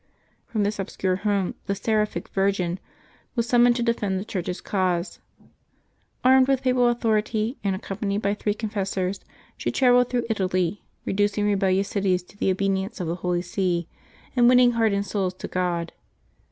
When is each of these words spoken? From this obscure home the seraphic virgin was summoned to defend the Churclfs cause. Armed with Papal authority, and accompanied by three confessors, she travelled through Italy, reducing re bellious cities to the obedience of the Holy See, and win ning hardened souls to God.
From 0.47 0.63
this 0.63 0.79
obscure 0.79 1.17
home 1.17 1.53
the 1.67 1.75
seraphic 1.75 2.27
virgin 2.29 2.79
was 3.35 3.47
summoned 3.47 3.75
to 3.75 3.83
defend 3.83 4.19
the 4.19 4.25
Churclfs 4.25 4.63
cause. 4.63 5.19
Armed 6.23 6.47
with 6.47 6.63
Papal 6.63 6.89
authority, 6.89 7.59
and 7.63 7.75
accompanied 7.75 8.19
by 8.23 8.33
three 8.33 8.55
confessors, 8.55 9.19
she 9.57 9.69
travelled 9.69 10.09
through 10.09 10.25
Italy, 10.27 10.81
reducing 11.05 11.45
re 11.45 11.53
bellious 11.53 11.85
cities 11.85 12.23
to 12.23 12.35
the 12.35 12.49
obedience 12.49 12.99
of 12.99 13.07
the 13.09 13.15
Holy 13.17 13.43
See, 13.43 13.87
and 14.35 14.49
win 14.49 14.57
ning 14.57 14.71
hardened 14.71 15.05
souls 15.05 15.35
to 15.35 15.47
God. 15.47 15.93